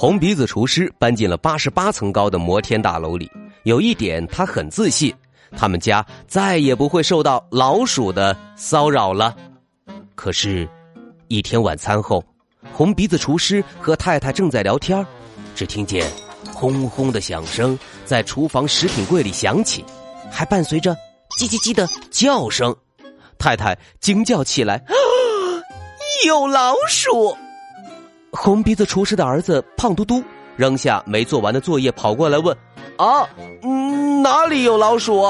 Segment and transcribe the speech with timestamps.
[0.00, 3.28] 红鼻子厨师搬进了八十八层高的摩天大楼里。
[3.64, 5.12] 有一点，他很自信，
[5.56, 9.36] 他们家再也不会受到老鼠的骚扰了。
[10.14, 10.68] 可是，
[11.26, 12.24] 一天晚餐后，
[12.72, 15.04] 红鼻子厨师和太太正在聊天，
[15.56, 16.08] 只听见
[16.54, 19.84] 轰轰的响声在厨房食品柜里响起，
[20.30, 20.94] 还伴随着
[21.40, 22.72] 叽叽叽的叫声。
[23.36, 24.94] 太太惊叫起来：“啊
[26.24, 27.36] 有老鼠！”
[28.30, 30.22] 红鼻子厨师的儿子胖嘟嘟
[30.56, 32.56] 扔下没做完的作业，跑过来问
[32.98, 33.26] ：“啊，
[34.22, 35.24] 哪里有老鼠？”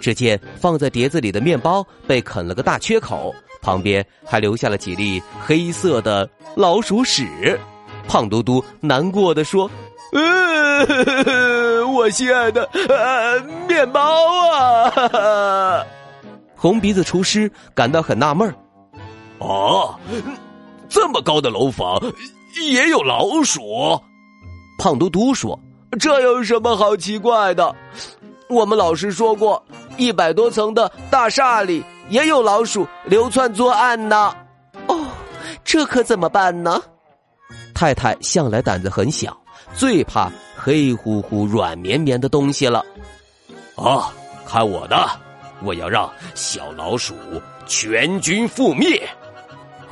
[0.00, 7.58] 只见放在碟子里的面包被啃了个大缺口，旁边还留下了几粒黑色的老鼠屎。
[8.06, 9.68] 胖嘟嘟难过的说
[10.12, 14.00] ：“呃， 我心爱的呃面包
[14.52, 15.84] 啊！”
[16.54, 18.54] 红鼻子厨师感到很纳闷儿，
[19.44, 19.98] 啊，
[21.06, 22.02] 这么高的楼房
[22.68, 23.60] 也有老鼠？
[24.76, 25.56] 胖嘟嘟说
[26.00, 27.72] ：“这有什么好奇怪的？
[28.48, 29.64] 我们老师说过，
[29.96, 34.34] 一百多层的大厦里也有老鼠流窜作案呢。”
[34.88, 34.98] 哦，
[35.62, 36.82] 这可怎么办呢？
[37.72, 39.38] 太太向来胆子很小，
[39.76, 42.84] 最怕黑乎乎、软绵绵的东西了。
[43.76, 44.12] 啊，
[44.44, 45.08] 看我的！
[45.62, 47.14] 我要让小老鼠
[47.64, 49.08] 全军覆灭！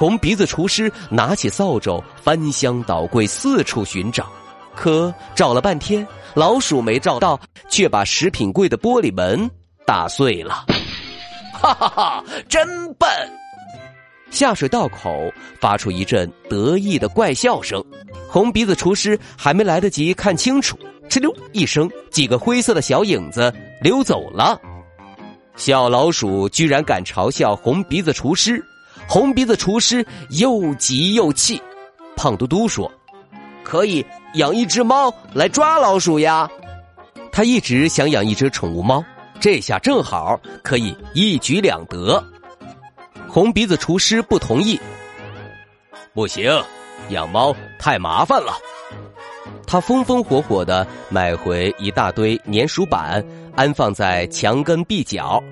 [0.00, 4.26] 红鼻子厨师拿起扫帚，翻箱倒柜，四处寻找，
[4.74, 7.38] 可找了半天，老鼠没找到，
[7.68, 9.50] 却把食品柜的玻璃门
[9.86, 10.64] 打碎了。
[11.52, 13.10] 哈哈哈，真笨！
[14.30, 17.84] 下水道口发出一阵得意的怪笑声，
[18.26, 20.78] 红鼻子厨师还没来得及看清楚，
[21.10, 23.52] 哧溜一声，几个灰色的小影子
[23.82, 24.58] 溜走了。
[25.56, 28.64] 小老鼠居然敢嘲笑红鼻子厨师，
[29.10, 31.60] 红鼻子厨师又急又气。
[32.14, 32.88] 胖嘟嘟说
[33.64, 36.48] ：“可以养一只猫来抓老鼠呀。”
[37.32, 39.04] 他一直想养一只宠物猫，
[39.40, 42.24] 这下正好可以一举两得。
[43.28, 44.78] 红鼻子厨师不同意，
[46.14, 46.48] 不行，
[47.08, 48.52] 养猫太麻烦了。
[49.66, 53.24] 他风风火火的买回一大堆粘鼠板。
[53.56, 55.42] 安放在墙根壁角，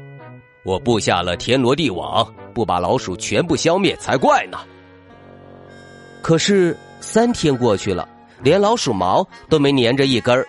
[0.68, 4.58] 我布下了天罗地网，不把老鼠全部消灭才怪呢。
[6.20, 8.06] 可是三天过去了，
[8.42, 10.46] 连老鼠毛都没粘着一根儿。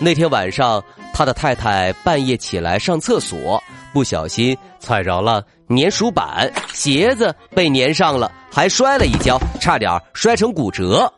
[0.00, 0.82] 那天晚上，
[1.14, 3.62] 他的太太半夜起来上厕所，
[3.92, 11.08] 不小心踩着了粘鼠板，鞋子被粘上了，还摔了一跤，差点摔成骨折。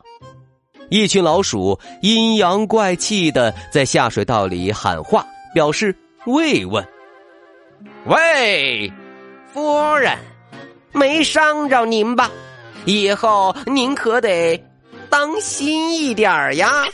[0.91, 5.25] 一群老鼠阴阳怪气的在下水道里喊话。
[5.51, 5.95] 表示
[6.27, 6.87] 慰问。
[8.09, 8.91] 喂，
[9.53, 10.17] 夫人，
[10.91, 12.31] 没伤着您吧？
[12.85, 14.59] 以后您可得
[15.11, 16.85] 当心一点呀！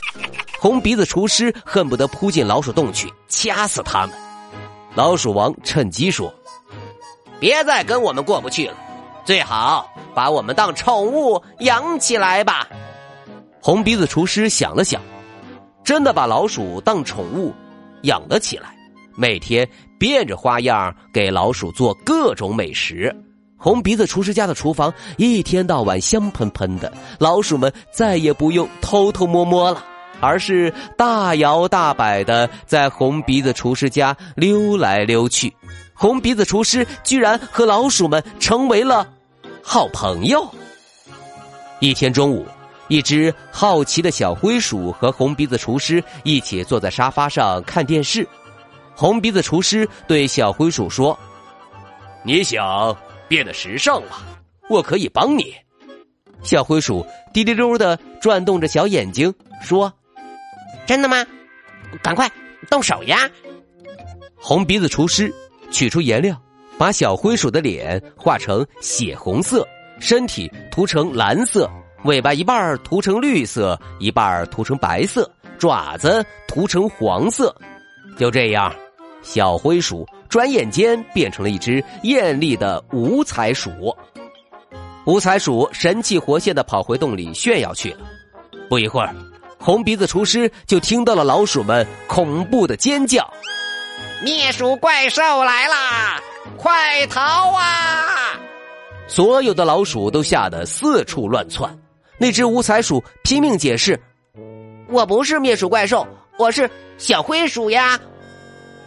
[0.60, 4.14] 红鼻子厨师恨不得扑进老鼠洞去掐死他们。
[4.94, 6.34] 老鼠王趁机说
[7.40, 8.76] ：“别再跟我们过不去了，
[9.24, 12.68] 最好把我们当宠物养起来吧。”
[13.64, 15.02] 红鼻子厨师想了想，
[15.82, 17.54] 真的把老鼠当宠物。
[18.02, 18.76] 养了起来，
[19.16, 19.68] 每天
[19.98, 23.16] 变着花样给老鼠做各种美食。
[23.58, 29.84] 红鼻子厨师家的厨房一天到晚香喷喷的，老鼠们再也不用偷偷摸摸了，
[30.20, 35.54] 而是大摇大摆的在红鼻子厨师家溜来溜去。
[35.94, 39.08] 红鼻子厨师居然和老鼠们成为了
[39.64, 40.48] 好朋友。
[41.80, 42.46] 一天中午。
[42.88, 48.30] 一只好奇的小灰鼠和红鼻子厨师一起坐在沙发上看电视。
[48.96, 51.18] 红鼻子厨师对小灰鼠说
[52.24, 52.96] ：“你想
[53.28, 54.18] 变得时尚吗？
[54.70, 55.54] 我可以帮你。”
[56.42, 59.92] 小灰鼠滴溜溜的转动着小眼睛说
[60.86, 61.26] ：“真的吗？
[62.02, 62.32] 赶快
[62.70, 63.30] 动手呀！”
[64.38, 65.34] 红鼻子厨师
[65.72, 66.40] 取出颜料，
[66.78, 69.68] 把小灰鼠的脸画成血红色，
[70.00, 71.70] 身体涂成蓝色。
[72.04, 77.54] 尾巴一半涂成绿色，一半涂成白色，爪子涂成黄色。
[78.20, 78.74] 就这样，
[79.26, 83.94] 小灰鼠转眼间变成了一只艳丽的五彩鼠。
[85.06, 88.00] 五彩鼠神气活现的跑回洞里炫耀去了。
[88.70, 89.14] 不一会儿，
[89.60, 93.28] 红鼻子厨师就听到了老鼠们恐怖的尖叫
[94.24, 96.22] ：“灭鼠怪兽来啦！
[96.58, 98.40] 快逃啊！”
[99.08, 101.78] 所有的老鼠都吓得四处乱窜。
[102.18, 104.00] 那只五彩鼠拼命解释
[104.88, 106.08] ：“我不是灭鼠怪兽，
[106.38, 108.00] 我是小灰鼠呀。”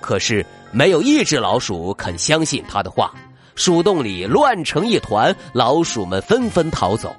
[0.00, 3.12] 可是没有一只老鼠肯相信他的话。
[3.54, 7.14] 鼠洞里乱成一团，老鼠们纷纷逃走。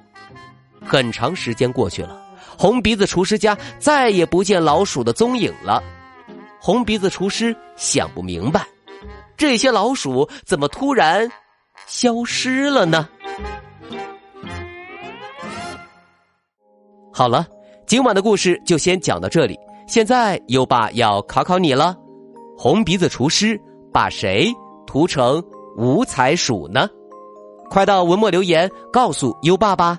[0.86, 2.18] 很长时间过去了，
[2.58, 5.84] 红鼻子厨师家再也不见老鼠的踪影了。
[6.62, 8.66] 红鼻子厨师想不明白，
[9.36, 11.30] 这些老鼠怎么突然
[11.88, 13.10] 消失了呢？
[17.14, 17.46] 好了，
[17.86, 19.60] 今晚的故事就先讲到这里。
[19.88, 21.98] 现在优爸要考考你了：
[22.62, 23.58] 红鼻子厨师
[23.90, 24.54] 把谁
[24.86, 25.42] 涂成？
[25.78, 26.90] 五彩鼠呢？
[27.70, 29.98] 快到文末留言告诉优爸吧，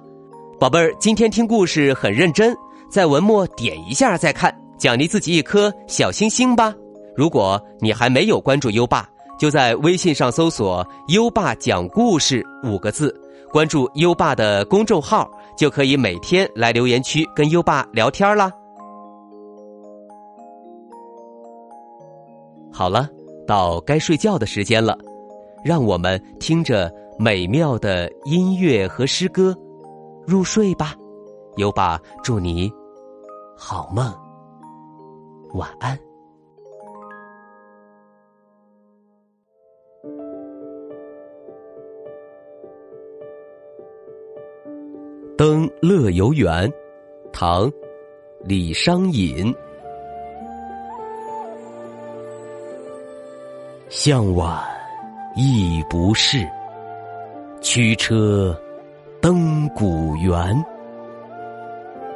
[0.59, 2.55] 宝贝儿，今天听故事很认真，
[2.91, 6.75] 在文末点一下再看，奖励自己一颗小星星吧。
[7.17, 9.09] 如果你还没有关注优爸，
[9.39, 13.19] 就在微信上搜索“优爸讲故事”五个字，
[13.51, 15.27] 关注优爸的公众号，
[15.57, 18.53] 就可以每天来留言区跟优爸聊天啦。
[22.81, 23.06] 好了，
[23.47, 24.97] 到该睡觉的时间了。
[25.62, 29.55] 让我们听着美妙的音乐和诗歌
[30.27, 30.94] 入睡吧，
[31.59, 32.73] 优爸祝你
[33.55, 34.11] 好梦，
[35.53, 35.94] 晚安。
[45.37, 46.73] 登乐游原，
[47.31, 47.71] 唐，
[48.47, 49.55] 李商隐。
[53.90, 54.58] 向晚。
[55.37, 56.48] 意不适，
[57.60, 58.56] 驱车
[59.20, 60.64] 登古原。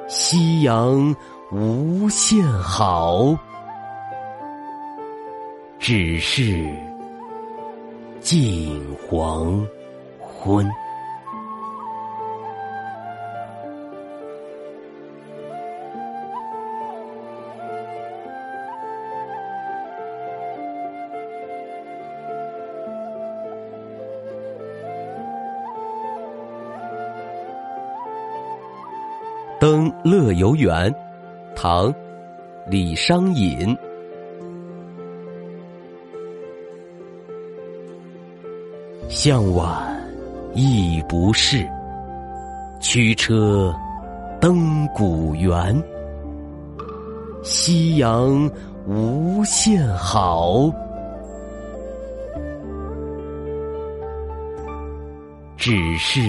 [0.09, 1.15] 夕阳
[1.53, 3.37] 无限好，
[5.79, 6.69] 只是
[8.21, 9.65] 近黄
[10.21, 10.69] 昏。
[29.65, 30.95] 登乐游原，
[31.57, 31.91] 唐，
[32.69, 33.75] 李商隐。
[39.09, 39.67] 向晚
[40.53, 41.67] 意不适，
[42.79, 43.75] 驱车
[44.39, 45.83] 登古原。
[47.43, 48.47] 夕阳
[48.87, 50.71] 无限好，
[55.57, 56.21] 只是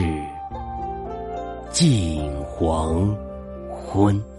[1.76, 3.14] 近黄。
[3.70, 4.35] 昏。